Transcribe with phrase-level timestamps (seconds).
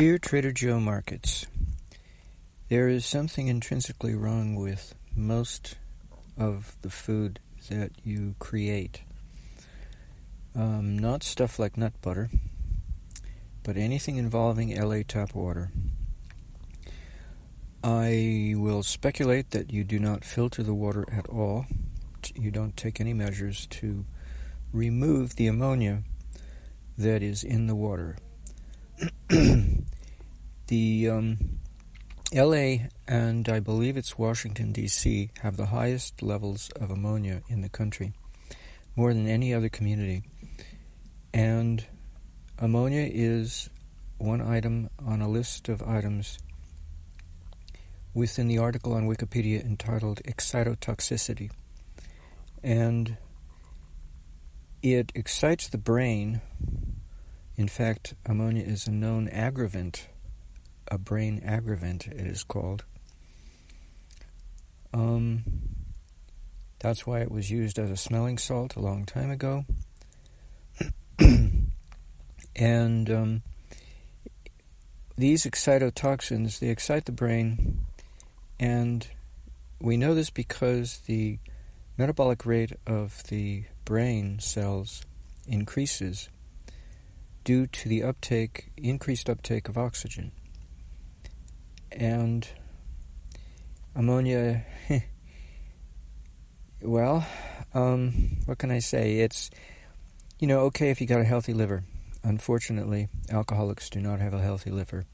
[0.00, 1.46] Dear Trader Joe Markets,
[2.70, 5.76] there is something intrinsically wrong with most
[6.38, 7.38] of the food
[7.68, 9.02] that you create.
[10.56, 12.30] Um, not stuff like nut butter,
[13.62, 15.70] but anything involving LA tap water.
[17.84, 21.66] I will speculate that you do not filter the water at all.
[22.34, 24.06] You don't take any measures to
[24.72, 26.04] remove the ammonia
[26.96, 28.16] that is in the water.
[30.68, 31.38] the um,
[32.32, 37.68] LA and I believe it's Washington, D.C., have the highest levels of ammonia in the
[37.68, 38.12] country,
[38.94, 40.22] more than any other community.
[41.34, 41.84] And
[42.58, 43.70] ammonia is
[44.18, 46.38] one item on a list of items
[48.14, 51.50] within the article on Wikipedia entitled Excitotoxicity.
[52.62, 53.16] And
[54.82, 56.40] it excites the brain.
[57.60, 60.08] In fact, ammonia is a known aggravant,
[60.88, 62.84] a brain aggravant, it is called.
[64.94, 65.44] Um,
[66.78, 69.66] that's why it was used as a smelling salt a long time ago.
[72.56, 73.42] and um,
[75.18, 77.84] these excitotoxins, they excite the brain,
[78.58, 79.06] and
[79.82, 81.38] we know this because the
[81.98, 85.02] metabolic rate of the brain cells
[85.46, 86.30] increases
[87.44, 90.32] due to the uptake, increased uptake of oxygen.
[91.92, 92.46] And
[93.94, 94.64] ammonia,
[96.82, 97.26] well,
[97.74, 99.18] um, what can I say?
[99.18, 99.50] It's,
[100.38, 101.84] you know, okay if you got a healthy liver.
[102.22, 105.06] Unfortunately, alcoholics do not have a healthy liver.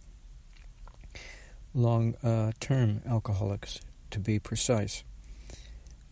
[1.75, 5.05] Long uh, term alcoholics, to be precise.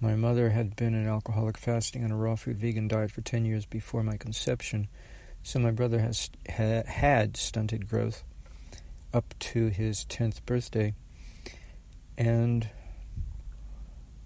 [0.01, 3.45] My mother had been an alcoholic fasting on a raw food vegan diet for 10
[3.45, 4.89] years before my conception,
[5.45, 8.25] so my brother has ha, had stunted growth
[9.13, 10.95] up to his 10th birthday.
[12.17, 12.71] And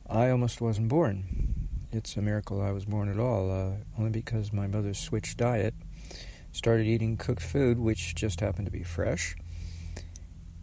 [0.08, 1.68] I almost wasn't born.
[1.90, 5.74] It's a miracle I was born at all, uh, only because my mother switched diet,
[6.52, 9.34] started eating cooked food, which just happened to be fresh.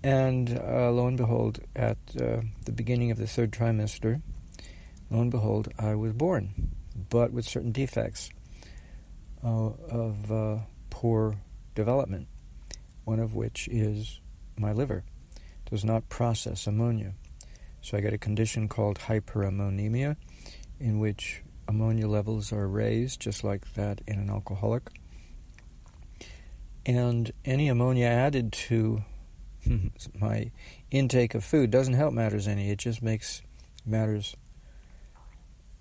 [0.04, 4.22] And uh, lo and behold, at uh, the beginning of the third trimester,
[5.10, 6.72] lo and behold, I was born,
[7.10, 8.30] but with certain defects
[9.46, 10.58] of uh,
[10.90, 11.38] poor
[11.76, 12.28] development,
[13.04, 14.20] one of which is
[14.58, 15.04] my liver
[15.70, 17.14] does not process ammonia.
[17.82, 20.16] So I get a condition called hyperammonemia,
[20.80, 24.90] in which ammonia levels are raised, just like that in an alcoholic.
[26.86, 29.04] And any ammonia added to
[30.20, 30.52] my
[30.92, 32.70] intake of food doesn't help matters any.
[32.70, 33.42] It just makes
[33.86, 34.36] matters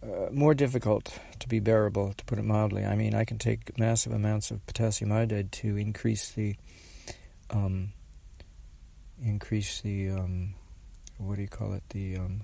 [0.05, 2.85] uh, more difficult to be bearable, to put it mildly.
[2.85, 6.57] I mean, I can take massive amounts of potassium iodide to increase the
[7.51, 7.93] um,
[9.23, 10.55] increase the um,
[11.19, 11.83] what do you call it?
[11.91, 12.43] The um,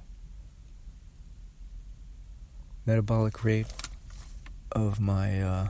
[2.86, 3.66] metabolic rate
[4.72, 5.68] of my uh,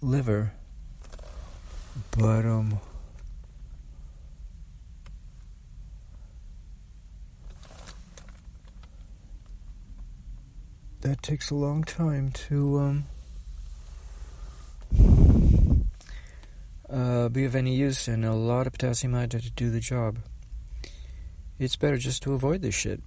[0.00, 0.54] liver,
[2.16, 2.80] but um.
[11.06, 13.04] That takes a long time to um,
[16.90, 20.18] uh, be of any use and a lot of potassium iodide to do the job.
[21.60, 23.00] It's better just to avoid this shit.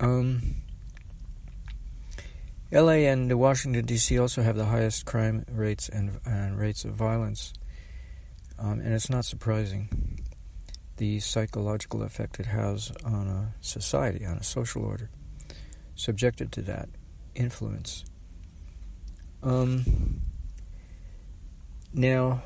[0.00, 0.56] Um,
[2.70, 4.18] LA and Washington D.C.
[4.18, 7.54] also have the highest crime rates and, and rates of violence,
[8.58, 10.20] um, and it's not surprising
[10.98, 15.08] the psychological effect it has on a society, on a social order,
[15.94, 16.90] subjected to that
[17.34, 18.04] influence.
[19.42, 20.20] Um,
[21.92, 22.42] now,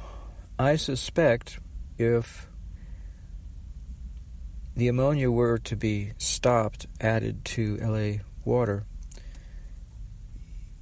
[0.58, 1.58] I suspect
[1.98, 2.48] if
[4.76, 8.84] the ammonia were to be stopped, added to LA water,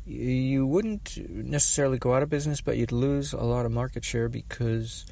[0.05, 4.29] you wouldn't necessarily go out of business, but you'd lose a lot of market share
[4.29, 5.07] because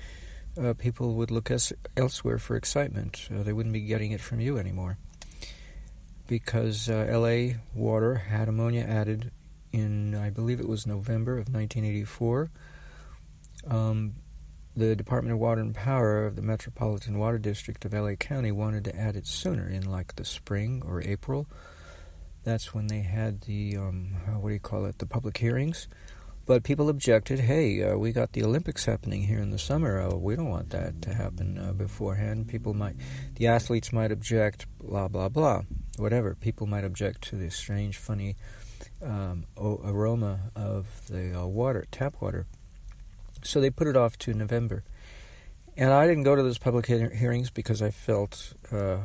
[0.60, 1.50] uh, people would look
[1.96, 3.28] elsewhere for excitement.
[3.32, 4.98] Uh, they wouldn't be getting it from you anymore
[6.30, 9.32] because uh, LA water had ammonia added
[9.72, 12.52] in, I believe it was November of 1984.
[13.66, 14.14] Um,
[14.76, 18.84] the Department of Water and Power of the Metropolitan Water District of LA County wanted
[18.84, 21.48] to add it sooner, in like the spring or April.
[22.44, 25.88] That's when they had the, um, what do you call it, the public hearings.
[26.46, 30.00] But people objected, hey, uh, we got the Olympics happening here in the summer.
[30.00, 32.46] Uh, we don't want that to happen uh, beforehand.
[32.46, 32.94] People might,
[33.34, 35.62] the athletes might object, blah, blah, blah
[36.00, 36.34] whatever.
[36.34, 38.36] People might object to the strange, funny
[39.04, 42.46] um, aroma of the uh, water, tap water.
[43.42, 44.82] So they put it off to November.
[45.76, 48.98] and I didn't go to those public hearings because I felt uh,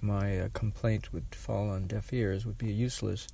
[0.00, 3.28] my uh, complaint would fall on deaf ears, would be useless.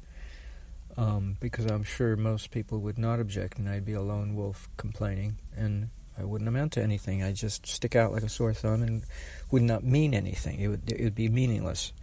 [0.94, 4.68] Um, because I'm sure most people would not object, and I'd be a lone wolf
[4.76, 7.22] complaining, and I wouldn't amount to anything.
[7.22, 9.02] I'd just stick out like a sore thumb and
[9.50, 10.60] would not mean anything.
[10.60, 11.94] It would it would be meaningless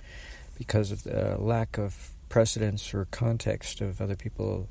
[0.59, 4.69] because of the lack of precedence or context of other people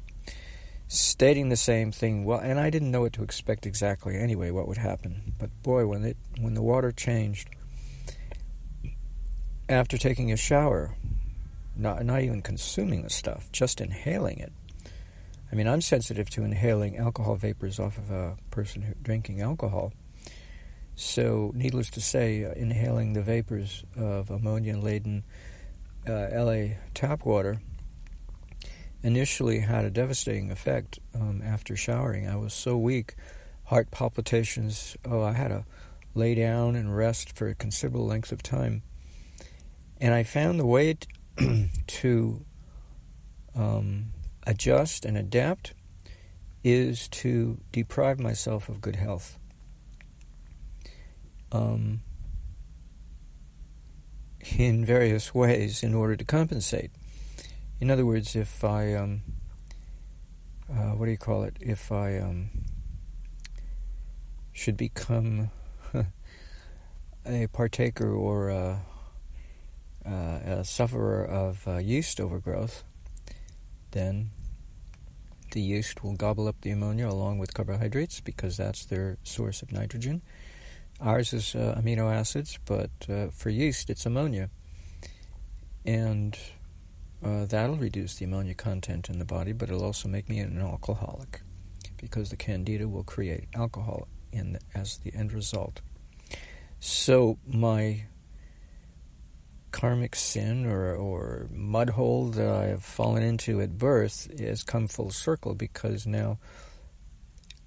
[0.87, 2.25] stating the same thing.
[2.25, 4.53] Well, and I didn't know what to expect exactly anyway.
[4.53, 5.35] What would happen?
[5.39, 7.49] But boy, when it when the water changed
[9.69, 10.95] after taking a shower,
[11.75, 14.53] not not even consuming the stuff, just inhaling it.
[15.51, 19.95] I mean, I'm sensitive to inhaling alcohol vapors off of a person who, drinking alcohol.
[20.95, 25.23] So, needless to say, uh, inhaling the vapors of ammonia laden
[26.09, 27.61] uh, LA tap water
[29.03, 32.29] initially had a devastating effect um, after showering.
[32.29, 33.15] I was so weak,
[33.65, 34.97] heart palpitations.
[35.05, 35.65] Oh, I had to
[36.15, 38.83] lay down and rest for a considerable length of time.
[40.01, 40.97] And I found the way
[41.87, 42.45] to
[43.55, 44.13] um,
[44.47, 45.75] adjust and adapt
[46.65, 49.39] is to deprive myself of good health.
[51.53, 52.03] Um,
[54.57, 56.91] in various ways in order to compensate.
[57.81, 59.23] In other words, if I, um,
[60.71, 61.57] uh, what do you call it?
[61.61, 62.51] If I um,
[64.53, 65.51] should become
[67.27, 68.81] a partaker or a,
[70.05, 72.83] uh, a sufferer of uh, yeast overgrowth,
[73.93, 74.31] then
[75.53, 79.73] the yeast will gobble up the ammonia along with carbohydrates because that's their source of
[79.73, 80.23] nitrogen.
[81.01, 84.51] Ours is uh, amino acids, but uh, for yeast it's ammonia.
[85.85, 86.37] And
[87.25, 90.61] uh, that'll reduce the ammonia content in the body, but it'll also make me an
[90.61, 91.41] alcoholic
[91.97, 95.81] because the candida will create alcohol the, as the end result.
[96.81, 98.05] So my
[99.71, 104.89] karmic sin or, or mud hole that I have fallen into at birth has come
[104.89, 106.39] full circle because now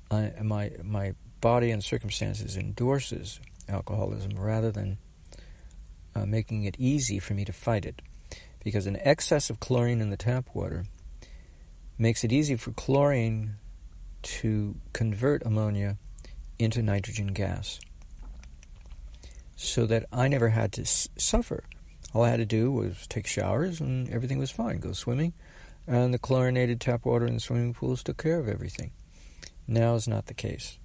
[0.10, 4.98] I, my my body and circumstances endorses alcoholism rather than
[6.16, 8.02] uh, making it easy for me to fight it.
[8.64, 10.86] Because an excess of chlorine in the tap water
[11.98, 13.56] makes it easy for chlorine
[14.22, 15.98] to convert ammonia
[16.60, 17.80] into nitrogen gas.
[19.56, 21.64] So that I never had to s- suffer
[22.14, 24.80] all I had to do was take showers and everything was fine.
[24.80, 25.34] Go swimming,
[25.88, 28.92] and the chlorinated tap water in the swimming pools took care of everything.
[29.68, 30.78] Now is not the case.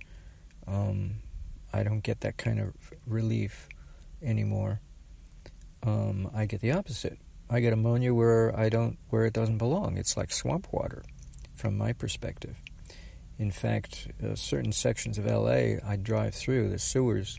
[0.66, 1.16] Um,
[1.72, 2.74] I don't get that kind of
[3.06, 3.68] relief
[4.22, 4.80] anymore.
[5.82, 7.18] Um, I get the opposite.
[7.48, 9.96] I get ammonia where I don't, where it doesn't belong.
[9.96, 11.04] It's like swamp water,
[11.54, 12.60] from my perspective.
[13.38, 17.38] In fact, uh, certain sections of LA I drive through the sewers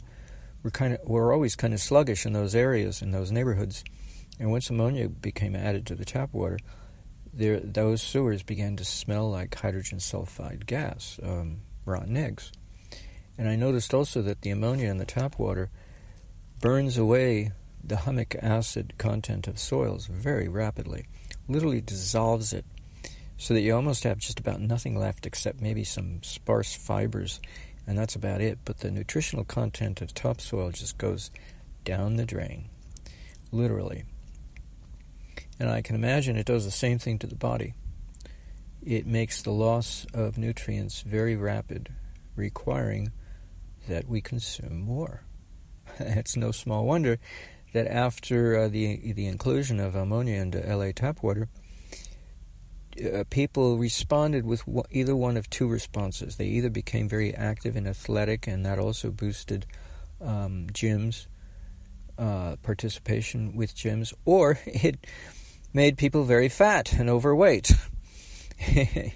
[0.63, 3.85] we're kind of we're always kind of sluggish in those areas in those neighborhoods,
[4.38, 6.59] and once ammonia became added to the tap water,
[7.33, 12.51] there those sewers began to smell like hydrogen sulfide gas, um, rotten eggs,
[13.38, 15.69] and I noticed also that the ammonia in the tap water
[16.62, 17.51] burns away
[17.84, 21.07] the humic acid content of soils very rapidly,
[21.48, 22.66] literally dissolves it,
[23.38, 27.39] so that you almost have just about nothing left except maybe some sparse fibers
[27.88, 28.60] and that's about it.
[28.66, 31.31] But the nutritional content of topsoil just goes
[31.86, 32.65] down the drain,
[33.51, 34.03] literally.
[35.58, 37.74] And I can imagine it does the same thing to the body.
[38.86, 41.89] It makes the loss of nutrients very rapid,
[42.36, 43.12] requiring
[43.88, 45.24] that we consume more.
[46.00, 47.17] it's no small wonder
[47.74, 51.50] that after uh, the the inclusion of ammonia into LA tap water,
[53.03, 56.38] uh, people responded with either one of two responses.
[56.38, 59.65] They either became very active and athletic, and that also boosted
[60.22, 61.27] um, gyms
[62.17, 65.06] uh, participation with gyms, or it
[65.74, 67.72] made people very fat and overweight.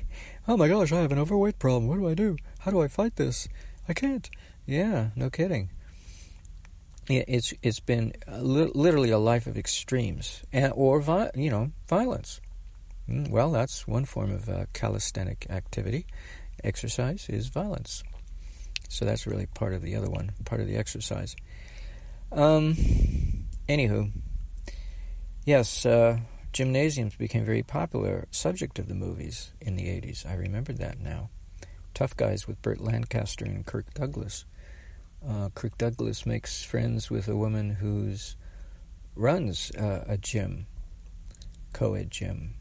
[0.48, 1.88] oh my gosh, I have an overweight problem.
[1.88, 2.38] What do I do?
[2.60, 3.48] How do I fight this?
[3.90, 4.30] I can't.
[4.65, 5.70] Yeah, no kidding.
[7.10, 12.39] It's it's been literally a life of extremes, or you know violence.
[13.10, 16.06] Mm, well, that's one form of uh, calisthenic activity.
[16.63, 18.03] Exercise is violence.
[18.88, 21.36] So that's really part of the other one, part of the exercise.
[22.32, 22.75] Um,
[23.68, 24.12] anywho,
[25.46, 26.20] yes, uh,
[26.53, 30.25] gymnasiums became very popular subject of the movies in the 80s.
[30.25, 31.30] I remember that now.
[32.01, 34.46] Tough Guys with Burt Lancaster and Kirk Douglas.
[35.24, 38.36] Uh, Kirk Douglas makes friends with a woman who's
[39.15, 40.65] runs uh, a gym,
[41.74, 42.55] co-ed gym,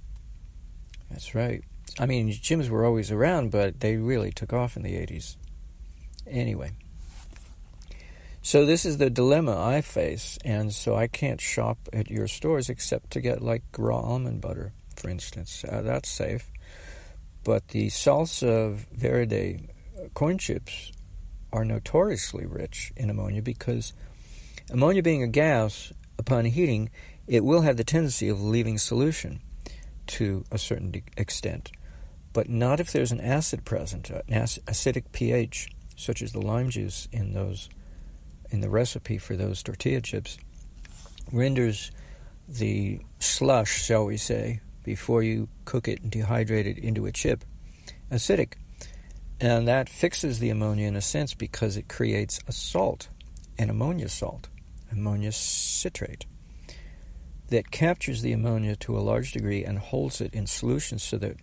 [1.11, 1.65] that's right.
[1.99, 5.37] I mean, gyms were always around, but they really took off in the 80s.
[6.27, 6.73] Anyway,
[8.43, 12.69] So this is the dilemma I face, and so I can't shop at your stores
[12.69, 15.65] except to get like raw almond butter, for instance.
[15.65, 16.51] Uh, that's safe.
[17.45, 19.69] But the salsa verde
[20.15, 20.93] corn chips
[21.53, 23.93] are notoriously rich in ammonia because
[24.71, 26.91] ammonia being a gas, upon heating,
[27.27, 29.41] it will have the tendency of leaving solution
[30.07, 31.71] to a certain extent,
[32.33, 36.71] but not if there's an acid present, uh, an acidic pH, such as the lime
[36.71, 37.69] juice in those
[38.51, 40.37] in the recipe for those tortilla chips
[41.33, 41.93] renders
[42.49, 47.45] the slush, shall we say, before you cook it and dehydrate it into a chip,
[48.11, 48.55] acidic.
[49.41, 53.09] And that fixes the ammonia in a sense because it creates a salt,
[53.59, 54.49] an ammonia salt,
[54.93, 56.27] ammonia citrate,
[57.49, 61.37] that captures the ammonia to a large degree and holds it in solution so that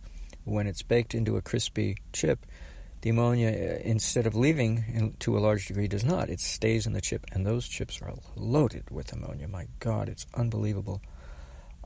[0.44, 2.46] when it's baked into a crispy chip,
[3.02, 6.30] the ammonia, uh, instead of leaving in, to a large degree, does not.
[6.30, 9.48] It stays in the chip, and those chips are loaded with ammonia.
[9.48, 11.02] My God, it's unbelievable.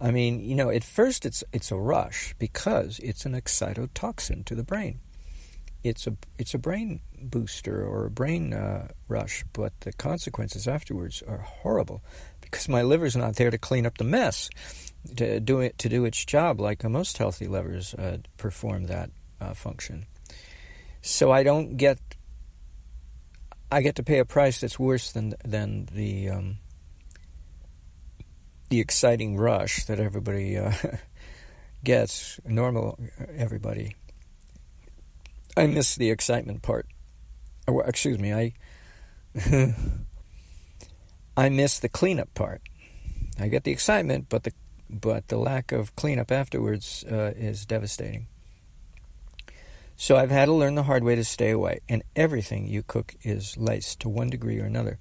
[0.01, 4.55] I mean, you know, at first it's it's a rush because it's an excitotoxin to
[4.55, 4.99] the brain.
[5.83, 11.21] It's a it's a brain booster or a brain uh, rush, but the consequences afterwards
[11.27, 12.01] are horrible
[12.41, 14.49] because my liver's not there to clean up the mess,
[15.17, 19.53] to do it to do its job like most healthy livers uh, perform that uh,
[19.53, 20.07] function.
[21.01, 21.99] So I don't get.
[23.73, 26.57] I get to pay a price that's worse than than the um,
[28.71, 30.71] the exciting rush that everybody uh,
[31.83, 32.39] gets.
[32.45, 32.97] Normal
[33.35, 33.95] everybody.
[35.55, 36.87] I miss the excitement part.
[37.67, 38.53] Or, excuse me, I
[41.37, 42.61] I miss the cleanup part.
[43.39, 44.53] I get the excitement, but the
[44.89, 48.27] but the lack of cleanup afterwards uh, is devastating.
[49.97, 53.15] So I've had to learn the hard way to stay away, and everything you cook
[53.21, 54.97] is laced to one degree or another.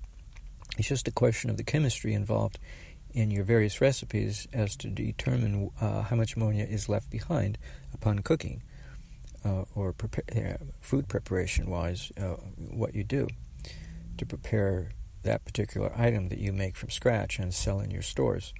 [0.76, 2.58] It's just a question of the chemistry involved
[3.14, 7.58] in your various recipes as to determine uh, how much ammonia is left behind
[7.92, 8.62] upon cooking
[9.44, 13.28] uh, or prepare, uh, food preparation wise, uh, what you do
[14.18, 14.90] to prepare
[15.22, 18.52] that particular item that you make from scratch and sell in your stores.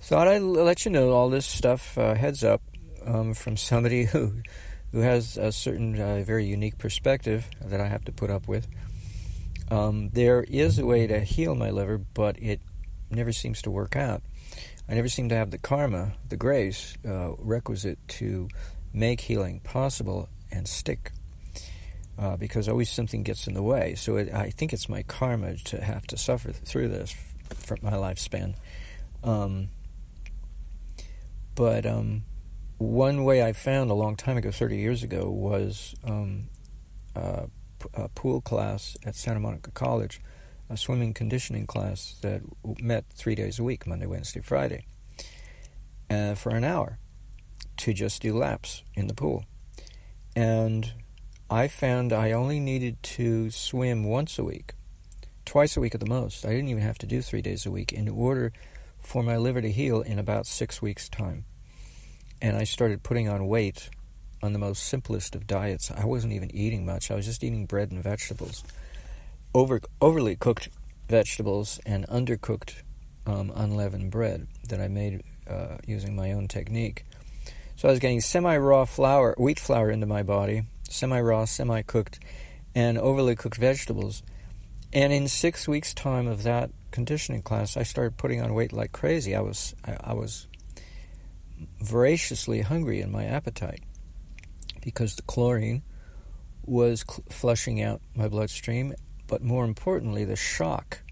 [0.00, 2.62] Thought I'd let you know all this stuff uh, heads up
[3.04, 4.34] um, from somebody who
[4.92, 8.68] who has a certain uh, very unique perspective that I have to put up with.
[9.68, 12.60] Um, there is a way to heal my liver, but it
[13.10, 14.22] never seems to work out.
[14.88, 18.48] I never seem to have the karma, the grace uh, requisite to
[18.92, 21.12] make healing possible and stick.
[22.16, 23.96] Uh, because always something gets in the way.
[23.96, 27.12] So it, I think it's my karma to have to suffer through this
[27.48, 28.54] for my lifespan.
[29.24, 29.70] Um,
[31.56, 32.24] but um,
[32.78, 36.48] one way I found a long time ago, 30 years ago, was um,
[37.14, 37.48] a,
[37.94, 40.20] a, pool class at Santa Monica College,
[40.70, 42.42] a swimming conditioning class that
[42.80, 44.86] met three days a week, Monday, Wednesday, Friday,
[46.10, 46.98] uh, for an hour
[47.76, 49.44] to just do laps in the pool.
[50.34, 50.92] And
[51.50, 54.74] I found I only needed to swim once a week,
[55.44, 56.44] twice a week at the most.
[56.44, 58.52] I didn't even have to do three days a week in order
[59.00, 61.44] for my liver to heal in about six weeks' time
[62.44, 63.88] and I started putting on weight
[64.42, 65.90] on the most simplest of diets.
[65.90, 67.10] I wasn't even eating much.
[67.10, 68.62] I was just eating bread and vegetables.
[69.54, 70.68] Over overly cooked
[71.08, 72.82] vegetables and undercooked
[73.24, 77.04] um, unleavened bread that I made uh, using my own technique.
[77.76, 82.18] So I was getting semi-raw flour, wheat flour into my body, semi-raw, semi-cooked,
[82.74, 84.22] and overly cooked vegetables.
[84.92, 88.92] And in six weeks' time of that conditioning class, I started putting on weight like
[88.92, 89.34] crazy.
[89.34, 90.46] I was I, I was
[91.80, 93.82] voraciously hungry in my appetite
[94.82, 95.82] because the chlorine
[96.64, 98.94] was cl- flushing out my bloodstream,
[99.34, 101.02] but more importantly, the shock,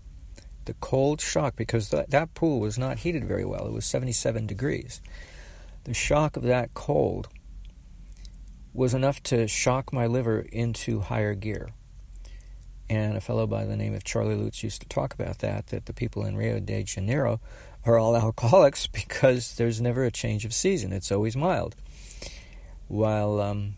[0.66, 3.66] the cold shock, because that, that pool was not heated very well.
[3.66, 5.00] It was 77 degrees.
[5.82, 7.26] The shock of that cold
[8.72, 11.70] was enough to shock my liver into higher gear.
[12.88, 15.86] And a fellow by the name of Charlie Lutz used to talk about that, that
[15.86, 17.40] the people in Rio de Janeiro
[17.84, 20.92] are all alcoholics because there's never a change of season.
[20.92, 21.74] It's always mild.
[22.86, 23.74] While um,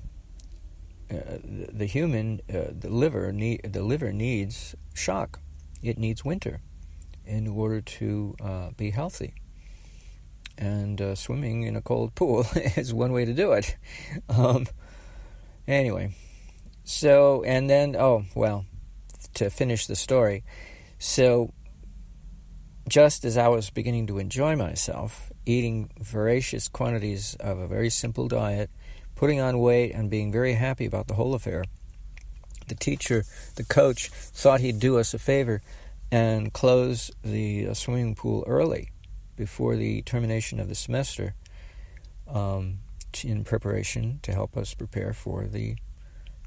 [1.11, 5.41] uh, the human, uh, the liver, need, the liver needs shock.
[5.83, 6.61] It needs winter
[7.27, 9.35] in order to uh, be healthy.
[10.57, 12.47] And uh, swimming in a cold pool
[12.77, 13.77] is one way to do it.
[14.29, 14.67] Um,
[15.67, 16.15] anyway,
[16.85, 18.65] so and then oh well,
[19.35, 20.45] to finish the story,
[20.99, 21.53] so
[22.89, 28.29] just as I was beginning to enjoy myself, eating voracious quantities of a very simple
[28.29, 28.71] diet,
[29.15, 31.65] putting on weight, and being very happy about the whole affair,
[32.69, 33.25] the teacher,
[33.57, 35.63] the coach, thought he'd do us a favor
[36.11, 38.91] and close the uh, swimming pool early
[39.37, 41.35] before the termination of the semester
[42.29, 42.79] um,
[43.23, 45.77] in preparation to help us prepare for the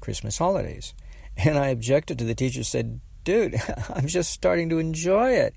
[0.00, 0.94] Christmas holidays.
[1.36, 3.56] And I objected to the teacher, said, Dude,
[3.94, 5.54] I'm just starting to enjoy it.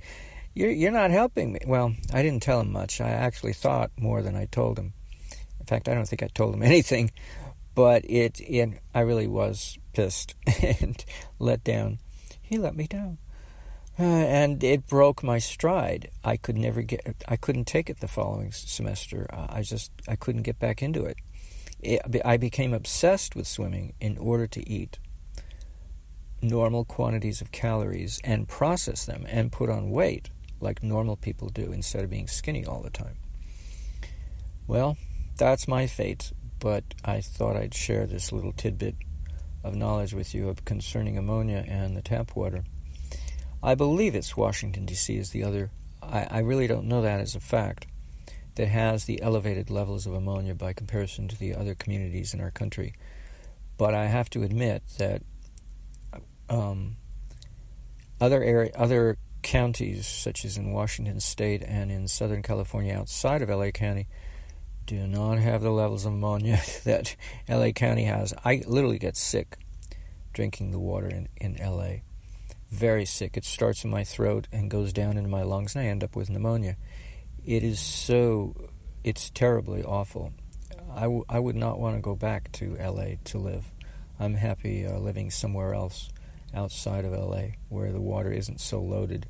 [0.54, 1.60] You're, you're not helping me.
[1.66, 3.00] Well, I didn't tell him much.
[3.00, 4.94] I actually thought more than I told him.
[5.72, 7.12] Fact, I don't think I told him anything,
[7.76, 11.02] but it, it I really was pissed and
[11.40, 12.00] let down.
[12.42, 13.20] He let me down.
[13.98, 16.12] Uh, and it broke my stride.
[16.26, 17.24] I could never get.
[17.26, 19.26] I couldn't take it the following semester.
[19.32, 21.16] I just I couldn't get back into it.
[21.80, 22.02] it.
[22.26, 25.00] I became obsessed with swimming in order to eat
[26.42, 31.72] normal quantities of calories and process them and put on weight like normal people do
[31.72, 33.16] instead of being skinny all the time.
[34.68, 34.98] Well,
[35.38, 38.96] that's my fate, but I thought I'd share this little tidbit
[39.64, 42.64] of knowledge with you of concerning ammonia and the tap water.
[43.64, 45.16] I believe it's Washington, D.C.
[45.16, 45.72] is the other,
[46.02, 47.86] I, I really don't know that as a fact,
[48.56, 52.52] that has the elevated levels of ammonia by comparison to the other communities in our
[52.52, 52.94] country.
[53.78, 55.22] But I have to admit that
[56.50, 56.98] um,
[58.20, 63.50] other area, other counties, such as in Washington State and in Southern California outside of
[63.50, 64.08] LA County,
[64.86, 67.16] do not have the levels of ammonia that
[67.48, 68.34] LA County has.
[68.44, 69.58] I literally get sick
[70.34, 72.00] drinking the water in, in LA
[72.72, 73.36] very sick.
[73.36, 76.16] It starts in my throat and goes down into my lungs, and I end up
[76.16, 76.78] with pneumonia.
[77.46, 78.70] It is so,
[79.04, 80.34] it's terribly awful.
[80.94, 83.66] I, w- I would not want to go back to LA to live.
[84.20, 86.10] I'm happy uh, living somewhere else
[86.54, 89.26] outside of LA where the water isn't so loaded.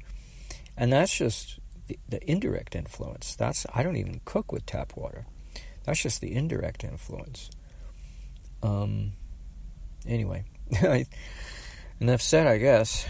[0.77, 3.36] And that's just the, the indirect influence.
[3.36, 5.25] That's I don't even cook with tap water.
[5.83, 7.50] That's just the indirect influence.
[8.61, 9.13] Um,
[10.07, 10.45] anyway,
[12.00, 13.07] enough said, I guess.